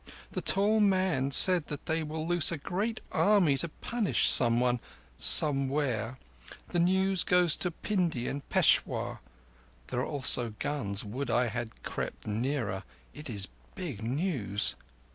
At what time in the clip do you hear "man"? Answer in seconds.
0.79-1.29